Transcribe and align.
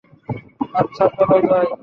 আচ্ছা, 0.73 1.03
চল 1.17 1.31
যাই। 1.49 1.65